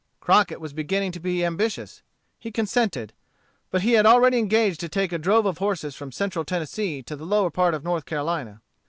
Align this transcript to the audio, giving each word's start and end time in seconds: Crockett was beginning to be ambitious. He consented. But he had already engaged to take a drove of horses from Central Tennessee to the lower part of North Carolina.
Crockett 0.19 0.59
was 0.59 0.73
beginning 0.73 1.11
to 1.11 1.19
be 1.19 1.45
ambitious. 1.45 2.01
He 2.39 2.49
consented. 2.51 3.13
But 3.69 3.83
he 3.83 3.91
had 3.91 4.07
already 4.07 4.39
engaged 4.39 4.79
to 4.79 4.89
take 4.89 5.11
a 5.11 5.19
drove 5.19 5.45
of 5.45 5.59
horses 5.59 5.95
from 5.95 6.11
Central 6.11 6.43
Tennessee 6.43 7.03
to 7.03 7.15
the 7.15 7.23
lower 7.23 7.51
part 7.51 7.75
of 7.75 7.83
North 7.83 8.05
Carolina. 8.05 8.61